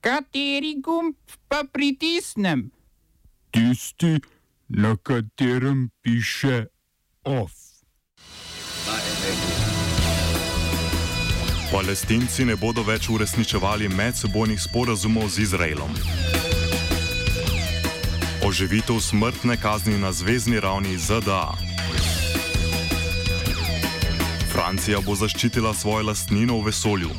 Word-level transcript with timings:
Kateri 0.00 0.80
gumb 0.80 1.14
pa 1.48 1.64
pritisnem? 1.72 2.70
Tisti, 3.50 4.20
na 4.68 4.96
katerem 4.96 5.90
piše 6.02 6.66
OF. 7.24 7.52
Palestinci 11.72 12.44
ne 12.44 12.56
bodo 12.56 12.82
več 12.82 13.10
uresničevali 13.12 13.88
medsebojnih 13.88 14.62
sporazumov 14.62 15.28
z 15.28 15.44
Izraelom. 15.44 15.92
Oživitev 18.46 19.02
smrtne 19.04 19.56
kazni 19.60 19.98
na 19.98 20.12
zvezdni 20.12 20.60
ravni 20.60 20.96
ZDA. 20.98 21.52
Francija 24.52 25.04
bo 25.04 25.14
zaščitila 25.14 25.74
svojo 25.74 26.08
lastnino 26.08 26.56
v 26.58 26.72
vesolju. 26.72 27.12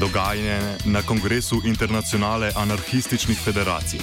Dogajanje 0.00 0.60
na 0.84 1.02
kongresu 1.02 1.60
internacionale 1.64 2.52
anarhističnih 2.56 3.38
federacij. 3.38 4.00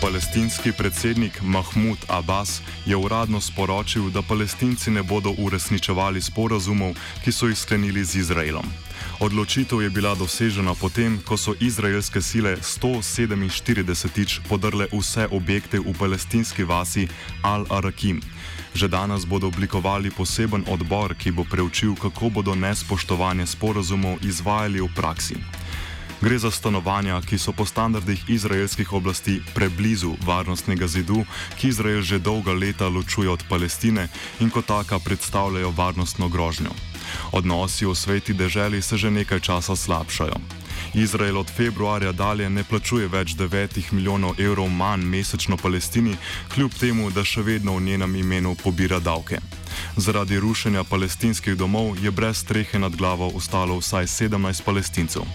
Palestinski 0.00 0.72
predsednik 0.72 1.42
Mahmud 1.42 1.98
Abbas 2.08 2.60
je 2.86 2.96
uradno 2.96 3.40
sporočil, 3.40 4.10
da 4.10 4.22
palestinci 4.22 4.90
ne 4.90 5.02
bodo 5.02 5.34
uresničevali 5.38 6.20
sporazumov, 6.20 6.94
ki 7.24 7.32
so 7.32 7.46
jih 7.46 7.58
sklenili 7.58 8.04
z 8.04 8.14
Izraelom. 8.14 8.91
Odločitev 9.20 9.82
je 9.82 9.90
bila 9.90 10.14
dosežena 10.14 10.74
potem, 10.74 11.20
ko 11.20 11.36
so 11.36 11.52
izraelske 11.60 12.22
sile 12.22 12.56
147-tič 12.56 14.40
podrle 14.48 14.88
vse 14.92 15.28
objekte 15.30 15.78
v 15.78 15.92
palestinski 15.92 16.64
vasi 16.64 17.08
Al-Arakim. 17.42 18.22
Že 18.72 18.88
danes 18.88 19.28
bodo 19.28 19.52
oblikovali 19.52 20.08
poseben 20.08 20.64
odbor, 20.64 21.12
ki 21.12 21.30
bo 21.36 21.44
preučil, 21.44 21.92
kako 21.92 22.30
bodo 22.30 22.54
nespoštovanje 22.56 23.46
sporazumov 23.46 24.16
izvajali 24.24 24.80
v 24.80 24.88
praksi. 24.96 25.36
Gre 26.22 26.38
za 26.38 26.50
stanovanja, 26.50 27.20
ki 27.26 27.38
so 27.38 27.52
po 27.52 27.64
standardih 27.66 28.24
izraelskih 28.28 28.92
oblasti 28.92 29.40
preblizu 29.54 30.14
varnostnega 30.26 30.86
zidu, 30.86 31.24
ki 31.58 31.68
Izrael 31.68 32.02
že 32.02 32.18
dolga 32.18 32.52
leta 32.52 32.88
ločuje 32.88 33.30
od 33.30 33.42
Palestine 33.48 34.08
in 34.40 34.50
kot 34.50 34.66
taka 34.66 34.98
predstavljajo 34.98 35.70
varnostno 35.70 36.28
grožnjo. 36.28 36.70
Odnosi 37.32 37.86
v 37.86 37.94
sveti 37.94 38.34
deželi 38.34 38.82
se 38.82 38.96
že 38.96 39.10
nekaj 39.10 39.40
časa 39.40 39.76
slabšajo. 39.76 40.38
Izrael 40.94 41.38
od 41.38 41.50
februarja 41.50 42.12
dalje 42.12 42.50
ne 42.50 42.64
plačuje 42.64 43.08
več 43.08 43.34
9 43.34 43.92
milijonov 43.92 44.38
evrov 44.38 44.70
manj 44.70 45.02
mesečno 45.02 45.56
Palestini, 45.56 46.16
kljub 46.54 46.70
temu, 46.74 47.10
da 47.10 47.24
še 47.24 47.42
vedno 47.42 47.76
v 47.76 47.82
njenem 47.82 48.16
imenu 48.16 48.54
pobira 48.54 49.00
davke. 49.00 49.40
Zaradi 49.96 50.38
rušenja 50.38 50.84
palestinskih 50.84 51.56
domov 51.56 51.98
je 51.98 52.10
brez 52.10 52.36
strehe 52.46 52.78
nad 52.78 52.96
glavo 52.96 53.30
ostalo 53.34 53.80
vsaj 53.82 54.06
17 54.06 54.62
palestincev. 54.62 55.26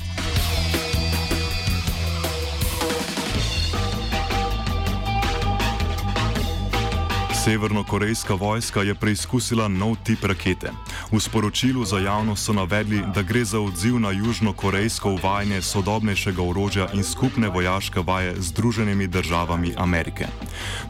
Severnokorejska 7.48 8.34
vojska 8.34 8.82
je 8.84 8.96
preizkusila 8.96 9.68
nov 9.68 9.96
tip 10.04 10.24
rakete. 10.24 10.68
V 11.12 11.20
sporočilu 11.20 11.86
za 11.86 12.00
javnost 12.00 12.44
so 12.46 12.54
navedli, 12.54 13.00
da 13.16 13.22
gre 13.24 13.46
za 13.46 13.60
odziv 13.60 14.00
na 14.00 14.12
južnokorejsko 14.12 15.12
uvajanje 15.16 15.62
sodobnejšega 15.62 16.44
orožja 16.44 16.88
in 16.94 17.04
skupne 17.04 17.48
vojaške 17.48 18.04
vaje 18.04 18.36
z 18.36 18.52
Združenimi 18.52 19.08
državami 19.08 19.74
Amerike. 19.78 20.28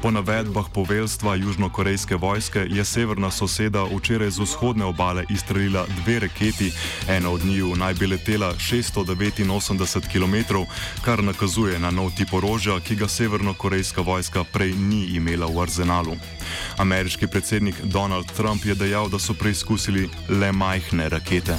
Po 0.01 0.11
navedbah 0.11 0.65
poveljstva 0.73 1.35
južnokorejske 1.35 2.15
vojske 2.15 2.65
je 2.69 2.85
severna 2.85 3.31
soseda 3.31 3.85
včeraj 3.85 4.29
z 4.29 4.39
vzhodne 4.39 4.85
obale 4.85 5.25
izstrelila 5.29 5.85
dve 6.01 6.19
raketi, 6.19 6.73
ena 7.07 7.29
od 7.29 7.45
njiju 7.45 7.75
naj 7.75 7.93
bi 7.93 8.07
letela 8.07 8.53
689 8.57 10.09
km, 10.09 10.65
kar 11.05 11.23
nakazuje 11.23 11.79
na 11.79 11.91
nov 11.91 12.17
tip 12.17 12.33
orožja, 12.33 12.79
ki 12.79 12.95
ga 12.95 13.07
severnokorejska 13.07 14.01
vojska 14.01 14.43
prej 14.43 14.73
ni 14.73 15.05
imela 15.05 15.45
v 15.45 15.61
arzenalu. 15.61 16.17
Ameriški 16.77 17.27
predsednik 17.27 17.75
Donald 17.83 18.31
Trump 18.35 18.65
je 18.65 18.75
dejal, 18.75 19.09
da 19.09 19.19
so 19.19 19.33
preizkusili 19.33 20.09
le 20.29 20.51
majhne 20.51 21.09
rakete. 21.09 21.57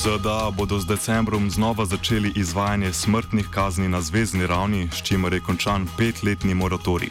ZDA 0.00 0.50
bodo 0.56 0.80
z 0.80 0.86
decembrom 0.86 1.50
znova 1.50 1.84
začeli 1.84 2.32
izvajanje 2.36 2.92
smrtnih 2.92 3.46
kazni 3.52 3.88
na 3.88 4.00
zvezdni 4.00 4.46
ravni, 4.46 4.88
s 4.92 5.02
čimer 5.02 5.32
je 5.32 5.40
končan 5.40 5.88
petletni 5.98 6.54
moratorij. 6.54 7.10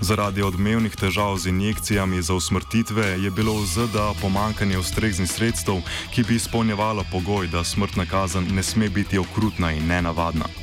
Zaradi 0.00 0.42
odmevnih 0.42 0.96
težav 0.96 1.36
z 1.36 1.52
injekcijami 1.52 2.22
za 2.22 2.34
usmrtitve 2.34 3.04
je 3.20 3.30
bilo 3.30 3.52
v 3.60 3.66
ZDA 3.66 4.14
pomankanje 4.22 4.78
ustreznih 4.78 5.28
sredstev, 5.28 5.84
ki 6.14 6.24
bi 6.24 6.40
izpolnjevala 6.40 7.04
pogoj, 7.12 7.52
da 7.52 7.64
smrtna 7.64 8.06
kazen 8.06 8.48
ne 8.54 8.62
sme 8.62 8.88
biti 8.88 9.18
okrutna 9.18 9.72
in 9.72 9.86
nenavadna. 9.86 10.61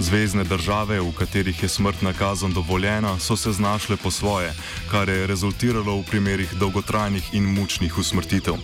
Zvezdne 0.00 0.44
države, 0.44 1.00
v 1.00 1.12
katerih 1.12 1.62
je 1.62 1.68
smrtna 1.68 2.12
kazen 2.12 2.52
dovoljena, 2.52 3.18
so 3.18 3.36
se 3.36 3.52
znašle 3.52 3.96
po 3.96 4.10
svoje, 4.10 4.54
kar 4.90 5.08
je 5.08 5.26
rezultiralo 5.26 5.96
v 6.00 6.04
primerih 6.10 6.54
dolgotrajnih 6.56 7.34
in 7.34 7.44
mučnih 7.44 7.98
usmrtitev. 7.98 8.54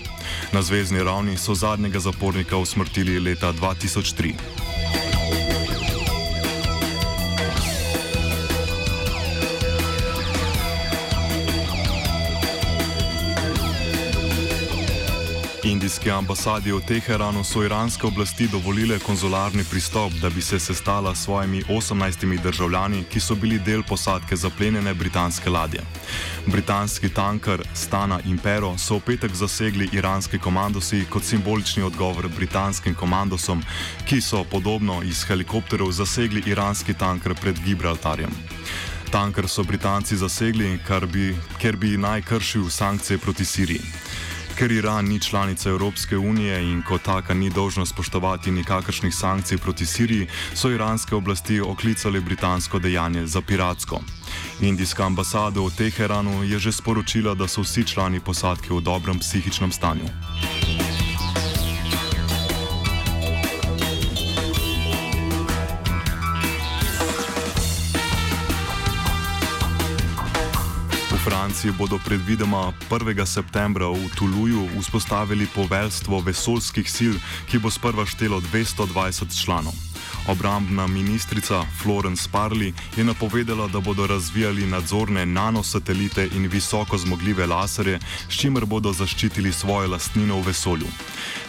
Na 0.53 0.63
zvezdni 0.63 1.05
ravni 1.05 1.37
so 1.37 1.55
zadnjega 1.55 2.01
zapornika 2.01 2.57
usmrtili 2.57 3.21
leta 3.21 3.53
2003. 3.53 4.33
Indijski 15.67 16.11
ambasadi 16.11 16.73
v 16.73 16.81
Teheranu 16.87 17.45
so 17.45 17.65
iranske 17.65 18.07
oblasti 18.07 18.47
dovolile 18.47 18.99
konzularni 18.99 19.65
pristop, 19.65 20.13
da 20.23 20.31
bi 20.31 20.43
se 20.43 20.59
sestala 20.59 21.15
s 21.15 21.25
svojimi 21.25 21.63
18 21.63 22.43
državljani, 22.43 23.05
ki 23.11 23.21
so 23.21 23.35
bili 23.35 23.59
del 23.59 23.83
posadke 23.83 24.37
zaplenjene 24.37 24.95
britanske 24.95 25.51
ladje. 25.51 25.81
Britanski 26.47 27.09
tanker 27.09 27.63
Stana 27.75 28.21
Impero 28.25 28.79
so 28.79 28.97
v 28.97 29.01
petek 29.01 29.35
zasegli 29.35 29.89
iranski 29.93 30.39
komandosi 30.39 31.05
kot 31.11 31.25
simbolični 31.25 31.83
odgovor 31.83 32.29
britanskim 32.29 32.95
komandosom, 32.95 33.63
ki 34.07 34.21
so 34.21 34.45
podobno 34.45 35.03
iz 35.03 35.25
helikopterov 35.25 35.91
zasegli 35.93 36.43
iranski 36.47 36.95
tanker 36.95 37.35
pred 37.35 37.59
Gibraltarjem. 37.65 38.31
Tanker 39.11 39.49
so 39.49 39.65
Britanci 39.65 40.17
zasegli, 40.17 40.79
bi, 41.13 41.35
ker 41.59 41.77
bi 41.77 41.97
naj 41.99 42.23
kršil 42.23 42.71
sankcije 42.71 43.19
proti 43.19 43.45
Siriji. 43.45 43.83
Ker 44.55 44.73
Iran 44.73 45.05
ni 45.05 45.21
članica 45.21 45.69
Evropske 45.69 46.17
unije 46.19 46.63
in 46.63 46.83
kot 46.83 47.03
taka 47.03 47.35
ni 47.35 47.51
dolžna 47.51 47.87
spoštovati 47.87 48.51
nikakršnih 48.51 49.15
sankcij 49.15 49.59
proti 49.59 49.87
Siriji, 49.87 50.27
so 50.55 50.71
iranske 50.71 51.15
oblasti 51.15 51.61
oklicali 51.61 52.21
britansko 52.21 52.79
dejanje 52.79 53.27
za 53.27 53.41
piratsko. 53.41 54.01
Indijska 54.61 55.07
ambasada 55.07 55.61
v 55.61 55.71
Teheranu 55.77 56.43
je 56.45 56.59
že 56.59 56.73
sporočila, 56.73 57.35
da 57.35 57.49
so 57.49 57.63
vsi 57.63 57.85
člani 57.85 58.21
posadke 58.21 58.75
v 58.75 58.81
dobrem 58.81 59.19
psihičnem 59.19 59.73
stanju. 59.73 60.86
Franciji 71.57 71.73
bodo 71.79 71.97
predvidoma 72.05 72.73
1. 72.91 73.27
septembra 73.27 73.89
v 73.89 74.13
Tuluju 74.13 74.69
vzpostavili 74.81 75.47
poveljstvo 75.55 76.21
vesoljskih 76.21 76.85
sil, 76.85 77.15
ki 77.49 77.57
bo 77.59 77.73
sprva 77.73 78.05
štelo 78.05 78.41
220 78.45 79.33
članov. 79.33 79.73
Obrambna 80.29 80.87
ministrica 80.87 81.65
Florence 81.83 82.29
Parley 82.33 82.73
je 82.97 83.05
napovedala, 83.05 83.69
da 83.69 83.81
bodo 83.81 84.07
razvijali 84.07 84.67
nadzorne 84.67 85.27
nanosatelite 85.27 86.29
in 86.37 86.47
visoko 86.47 86.99
zmogljive 86.99 87.47
laserje, 87.47 87.99
s 88.29 88.37
čimer 88.37 88.67
bodo 88.67 88.93
zaščitili 88.93 89.53
svojo 89.53 89.89
lastnino 89.89 90.37
v 90.41 90.47
vesolju. 90.47 90.87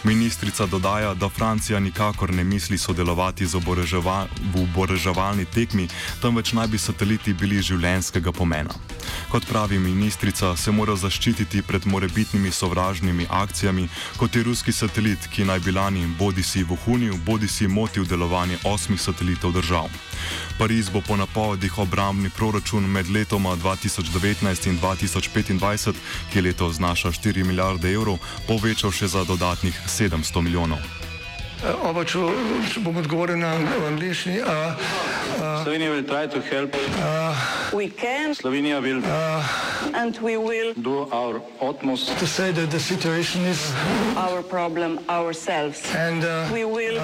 Ministrica 0.04 0.66
dodaja, 0.66 1.14
da 1.14 1.28
Francija 1.28 1.80
nikakor 1.80 2.32
ne 2.34 2.44
misli 2.44 2.78
sodelovati 2.78 3.44
v 3.44 3.60
oboreževalni 4.56 5.44
tekmi, 5.44 5.88
temveč 6.22 6.52
naj 6.52 6.66
bi 6.66 6.78
sateliti 6.78 7.34
bili 7.34 7.62
življenskega 7.62 8.32
pomena. 8.32 8.72
Kot 9.28 9.46
pravi 9.46 9.78
ministrica, 9.78 10.54
se 10.56 10.72
mora 10.72 10.94
zaščititi 10.96 11.60
pred 11.62 11.86
morebitnimi 11.86 12.50
sovražnimi 12.50 13.26
akcijami, 13.30 13.88
kot 14.16 14.36
je 14.36 14.42
ruski 14.42 14.72
satelit, 14.72 15.26
ki 15.28 15.44
naj 15.44 15.60
bi 15.60 15.72
lani 15.76 16.06
bodi 16.18 16.42
si 16.42 16.62
vohunil, 16.64 17.18
bodi 17.26 17.48
si 17.48 17.68
motil 17.68 18.06
delovanje 18.08 18.56
osmih 18.64 19.00
satelitov 19.00 19.52
držav. 19.52 19.92
Pariz 20.58 20.88
bo 20.88 21.02
po 21.04 21.16
napovedih 21.16 21.78
obrambni 21.78 22.30
proračun 22.30 22.88
med 22.88 23.10
letoma 23.10 23.52
2019 23.56 24.70
in 24.70 24.80
2025, 24.80 25.92
ki 26.32 26.40
leto 26.40 26.72
znaša 26.72 27.12
4 27.12 27.44
milijarde 27.44 27.92
evrov, 27.92 28.16
povečal 28.48 28.90
še 28.90 29.12
za 29.12 29.24
dodatnih 29.28 29.76
700 29.86 30.40
milijonov. 30.40 30.97
Oba, 31.82 32.04
če, 32.06 32.20
če 32.70 32.80
bom 32.84 32.96
odgovoril 33.00 33.38
na 33.40 33.56
angliški. 33.88 34.38
Slovenija 35.38 35.90
will 35.90 36.04
try 36.06 36.26
to 36.26 36.40
help. 36.40 36.74
We 37.74 37.88
can 37.90 38.32
Slovenija 38.34 38.80
will 38.80 39.02
and 39.94 40.16
we 40.22 40.36
will 40.36 40.72
do 40.74 41.08
our 41.12 41.42
utmost 41.60 42.08
To 42.18 42.26
say 42.26 42.50
that 42.52 42.70
the 42.70 42.78
situation 42.80 43.44
is 43.44 43.72
our 44.16 44.42
problem 44.42 45.00
ourselves. 45.08 45.82
and 45.94 46.24
uh, 46.24 46.48
We 46.52 46.64
will 46.64 46.98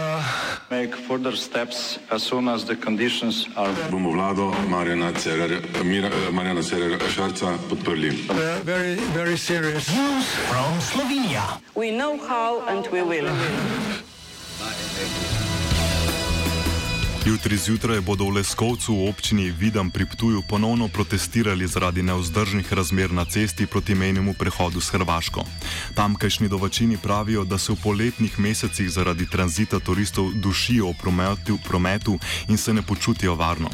make 0.70 0.94
further 0.94 1.34
steps 1.36 1.98
as 2.10 2.22
soon 2.22 2.48
as 2.48 2.64
the 2.64 2.76
conditions 2.76 3.46
are 3.56 3.72
bomo 3.90 4.12
vlado 4.14 4.52
Marjana 4.70 5.12
Cererja 5.12 5.60
Mira- 5.84 6.10
Marjana 6.32 6.62
Cererja 6.62 6.98
Šarca 7.10 7.58
podprli. 7.68 8.10
uh, 8.30 8.60
very, 8.64 8.94
very 9.18 9.36
serious. 9.36 9.90
we 11.74 11.90
know 11.90 12.16
how 12.16 12.62
and 12.68 12.86
we 12.88 13.02
will. 13.02 13.28
Jutri 17.24 17.56
zjutraj 17.56 18.00
bodo 18.00 18.28
v 18.28 18.36
Leskovcu 18.36 18.92
v 18.94 19.08
občini 19.08 19.48
Vidam 19.50 19.90
pri 19.90 20.04
Ptuju 20.06 20.42
ponovno 20.48 20.88
protestirali 20.88 21.66
zaradi 21.66 22.02
neuzdržnih 22.02 22.72
razmer 22.72 23.12
na 23.12 23.24
cesti 23.24 23.66
proti 23.66 23.94
menjemu 23.94 24.34
prehodu 24.34 24.80
s 24.80 24.92
Hrvaško. 24.92 25.44
Tamkajšnji 25.94 26.48
dovačini 26.48 26.96
pravijo, 26.96 27.44
da 27.44 27.58
se 27.58 27.72
v 27.72 27.76
poletnih 27.82 28.38
mesecih 28.38 28.90
zaradi 28.90 29.30
tranzita 29.30 29.80
turistov 29.80 30.32
dušijo 30.34 30.90
v 30.90 30.94
prometu, 31.00 31.58
prometu 31.64 32.18
in 32.48 32.56
se 32.56 32.72
ne 32.72 32.82
počutijo 32.82 33.34
varno. 33.34 33.70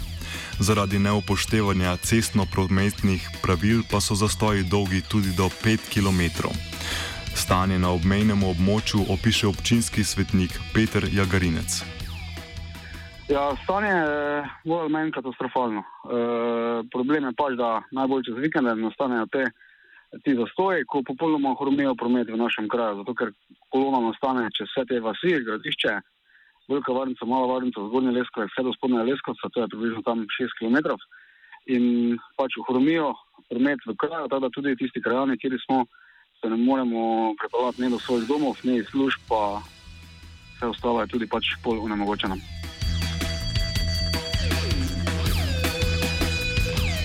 Zaradi 0.58 0.98
neupoštevanja 0.98 1.96
cestno-prometnih 1.96 3.28
pravil 3.42 3.82
pa 3.90 4.00
so 4.00 4.14
zastoji 4.14 4.62
dolgi 4.62 5.02
tudi 5.02 5.34
do 5.34 5.50
5 5.64 5.90
km. 5.90 6.48
Stanje 7.34 7.78
na 7.78 7.90
obmejnem 7.94 8.42
območju 8.42 9.06
opiše 9.14 9.46
občinski 9.46 10.04
svetnik 10.04 10.58
Peter 10.74 11.04
Jagarinec. 11.06 11.80
Ja, 13.30 13.54
stanje 13.62 13.90
je 13.90 14.44
bolj 14.64 14.80
ali 14.80 14.92
manj 14.92 15.10
katastrofalno. 15.14 15.80
E, 15.80 16.20
problem 16.90 17.28
je 17.28 17.32
pač, 17.38 17.54
da 17.58 17.68
najbolj 17.94 18.24
čez 18.26 18.40
vikende 18.42 18.74
nastanejo 18.74 19.28
te, 19.30 19.44
ti 20.24 20.34
zastoji, 20.34 20.86
ko 20.90 21.04
popolnoma 21.06 21.54
hromijo 21.60 21.94
promet 21.94 22.30
v 22.30 22.40
našem 22.40 22.66
kraju. 22.68 23.02
Zato, 23.02 23.14
ker 23.14 23.30
kolona 23.70 24.02
nastane 24.08 24.48
čez 24.56 24.66
vse 24.72 24.86
te 24.90 24.98
vasi, 25.04 25.36
gradišče, 25.46 25.94
velika 26.72 26.92
varnica, 26.92 27.26
mala 27.26 27.46
varnica, 27.54 27.86
zgornje 27.86 28.16
lesko, 28.18 28.46
vse 28.50 28.66
do 28.66 28.74
spodnje 28.74 29.06
leskovca, 29.12 29.50
to 29.54 29.62
je 29.62 29.70
približno 29.74 30.02
tam 30.06 30.26
6 30.26 30.58
km. 30.58 30.98
In 31.70 32.18
pač 32.38 32.58
hromijo 32.66 33.12
promet 33.50 33.86
v 33.86 33.94
kraju, 33.94 34.26
tako 34.26 34.46
da 34.46 34.54
tudi 34.54 34.74
tisti 34.80 35.02
krajani, 35.02 35.38
kjer 35.38 35.54
smo, 35.66 35.84
se 36.40 36.50
ne 36.50 36.56
moremo 36.56 37.34
prepeljati 37.40 37.82
ne 37.82 37.88
do 37.90 37.98
svojih 37.98 38.28
domov, 38.28 38.56
ne 38.62 38.76
iz 38.76 38.86
služb, 38.86 39.20
pa 39.28 39.60
vse 40.56 40.66
ostalo 40.66 41.00
je 41.00 41.06
tudi 41.06 41.26
pač 41.26 41.44
pol 41.64 41.84
onemogočeno. 41.84 42.36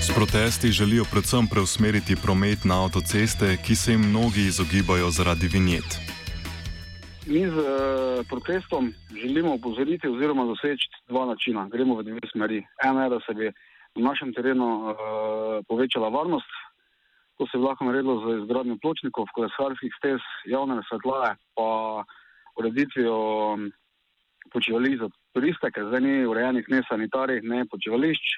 S 0.02 0.10
protesti 0.16 0.72
želijo 0.72 1.04
predvsem 1.12 1.48
preusmeriti 1.48 2.16
promet 2.16 2.66
na 2.66 2.84
avtoceste, 2.84 3.58
ki 3.58 3.76
se 3.76 3.92
jim 3.92 4.10
mnogi 4.10 4.42
izogibajo 4.42 5.10
zaradi 5.12 5.48
vinjet. 5.48 6.00
Mi 7.28 7.42
z 7.48 7.58
uh, 7.58 7.66
protestom 8.30 8.94
želimo 9.22 9.54
opozoriti 9.54 10.08
oziroma 10.08 10.46
doseči 10.46 10.88
dva 11.10 11.26
načina. 11.26 11.68
Gremo 11.68 11.96
v 11.96 12.04
dve 12.04 12.20
smeri. 12.32 12.64
Ena 12.86 13.04
je, 13.04 13.10
da 13.10 13.20
se 13.20 13.34
bi 13.34 13.52
na 13.96 14.10
našem 14.10 14.34
terenu 14.34 14.66
uh, 14.66 14.96
povečala 15.68 16.10
varnost. 16.10 16.52
To 17.38 17.48
se 17.48 17.58
bi 17.58 17.64
lahko 17.66 17.86
naredilo 17.86 18.22
z 18.24 18.38
izgradnjo 18.42 18.78
pločnikov, 18.82 19.28
kolesarskih 19.36 19.92
stez, 19.98 20.24
javne 20.48 20.80
svetlave, 20.88 21.34
pa 21.56 21.68
ureditvijo 22.56 23.18
počivališč 24.54 25.02
za 25.02 25.10
turiste, 25.36 25.72
ker 25.72 25.90
zdaj 25.90 26.02
ni 26.06 26.16
urejenih 26.30 26.70
ne 26.72 26.82
sanitarij, 26.90 27.42
ne 27.44 27.66
počivališč. 27.72 28.36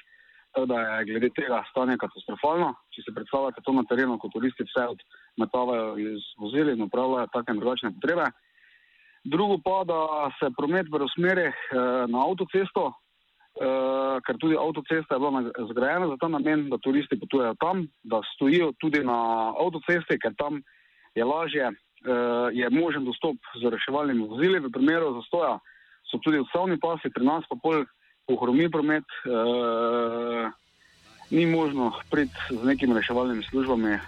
Da 0.58 0.78
je 0.80 1.04
glede 1.12 1.28
tega 1.36 1.60
stanje 1.70 1.98
katastrofalno. 2.00 2.72
Če 2.96 3.04
si 3.04 3.14
predstavljate 3.14 3.62
to 3.62 3.72
na 3.76 3.84
terenu, 3.86 4.16
ko 4.18 4.30
turisti 4.32 4.64
vse 4.66 4.86
odmetavajo 4.94 5.92
iz 6.02 6.24
vozil 6.40 6.72
in 6.72 6.82
upravljajo 6.82 7.28
take 7.34 7.52
in 7.52 7.60
drugačne 7.60 7.92
potrebe. 7.94 8.24
Drugo 9.28 9.58
pa, 9.62 9.82
da 9.86 10.00
se 10.38 10.48
promet 10.56 10.88
preusmeri 10.90 11.46
eh, 11.50 11.54
na 12.10 12.24
avtocesto, 12.24 12.88
eh, 13.56 14.20
ker 14.26 14.36
tudi 14.38 14.56
avtocesta 14.56 15.14
je 15.14 15.18
bila 15.18 15.30
na- 15.40 15.52
zgrajena 15.70 16.06
za 16.08 16.16
ta 16.20 16.28
namen, 16.28 16.68
da 16.68 16.78
turisti 16.78 17.20
potujejo 17.20 17.54
tam, 17.60 17.86
da 18.02 18.20
stojijo 18.34 18.72
tudi 18.80 19.04
na 19.04 19.52
avtocesti, 19.58 20.18
ker 20.18 20.34
tam 20.38 20.62
je 21.14 21.24
lažje, 21.24 21.66
eh, 21.70 22.48
je 22.52 22.70
možen 22.70 23.04
dostop 23.04 23.36
z 23.62 23.70
reševalnimi 23.70 24.28
vozili. 24.28 24.60
V 24.60 24.70
primeru 24.72 25.14
zastoja 25.20 25.58
so 26.10 26.18
tudi 26.24 26.38
odstavni 26.38 26.78
pasi, 26.80 27.10
pri 27.10 27.24
nas 27.24 27.44
pa 27.48 27.56
pol 27.62 27.84
pohromi 28.26 28.70
promet, 28.70 29.04
eh, 29.24 30.50
ni 31.30 31.46
možno 31.46 31.92
priti 32.10 32.40
z 32.50 32.64
nekimi 32.64 32.94
reševalnimi 32.94 33.42
službami 33.42 33.98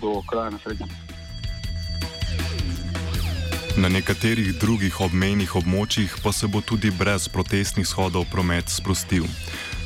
do 0.00 0.22
kraja 0.30 0.50
nesreče. 0.50 1.17
Na 3.78 3.86
nekaterih 3.88 4.56
drugih 4.58 4.96
obmejnih 5.06 5.52
območjih 5.54 6.14
pa 6.24 6.32
se 6.34 6.48
bo 6.50 6.58
tudi 6.60 6.90
brez 6.90 7.28
protestnih 7.30 7.86
shodov 7.86 8.24
promet 8.32 8.66
sprostil. 8.74 9.28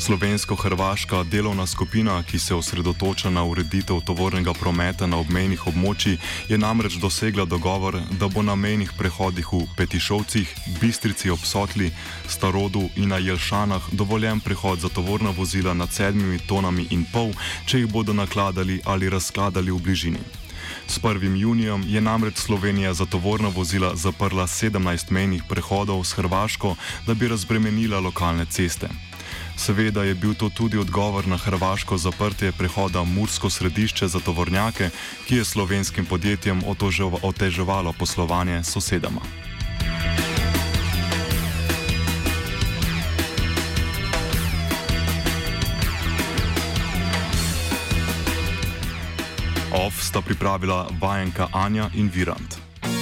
Slovensko-hrvaška 0.00 1.20
delovna 1.28 1.66
skupina, 1.66 2.16
ki 2.22 2.38
se 2.38 2.54
osredotoča 2.54 3.30
na 3.30 3.44
ureditev 3.44 4.00
tovornega 4.00 4.56
prometa 4.56 5.06
na 5.06 5.20
obmejnih 5.20 5.66
območjih, 5.68 6.32
je 6.48 6.58
namreč 6.58 6.96
dosegla 7.04 7.44
dogovor, 7.44 8.00
da 8.16 8.32
bo 8.32 8.42
na 8.42 8.56
mejnih 8.56 8.96
prehodih 8.98 9.52
v 9.52 9.66
Petišovcih, 9.76 10.56
Bistrici 10.80 11.30
ob 11.30 11.44
Sotli, 11.44 11.92
Starodu 12.28 12.88
in 12.96 13.12
na 13.12 13.20
Jelšanah 13.20 13.92
dovoljen 13.92 14.40
prehod 14.40 14.80
za 14.80 14.88
tovorna 14.88 15.36
vozila 15.36 15.74
nad 15.74 15.92
sedmimi 15.92 16.40
tonami 16.48 16.88
in 16.90 17.04
pol, 17.12 17.36
če 17.66 17.84
jih 17.84 17.92
bodo 17.92 18.16
nakladali 18.16 18.80
ali 18.84 19.12
razkladali 19.12 19.70
v 19.70 19.84
bližini. 19.84 20.41
S 20.86 20.98
1. 20.98 21.36
junijem 21.36 21.84
je 21.86 22.00
namreč 22.00 22.36
Slovenija 22.36 22.94
za 22.94 23.06
tovorna 23.06 23.48
vozila 23.48 23.96
zaprla 23.96 24.46
17 24.46 25.10
mejnih 25.10 25.42
prehodov 25.48 26.04
s 26.04 26.12
Hrvaško, 26.12 26.76
da 27.06 27.14
bi 27.14 27.28
razbremenila 27.28 28.00
lokalne 28.00 28.44
ceste. 28.44 28.88
Seveda 29.56 30.02
je 30.02 30.14
bil 30.14 30.34
to 30.34 30.48
tudi 30.48 30.78
odgovor 30.78 31.26
na 31.28 31.36
hrvaško 31.36 31.98
zaprtje 31.98 32.52
prehoda 32.52 33.04
Mursko 33.04 33.50
središče 33.50 34.08
za 34.08 34.20
tovornjake, 34.20 34.90
ki 35.28 35.36
je 35.36 35.44
slovenskim 35.44 36.06
podjetjem 36.06 36.62
oteževalo 37.22 37.92
poslovanje 37.92 38.64
s 38.64 38.72
sosedama. 38.72 39.51
OF 49.72 50.02
sta 50.04 50.20
pripravila 50.20 50.86
vajenka 51.00 51.48
Anja 51.52 51.90
in 51.94 52.08
Virant. 52.08 52.61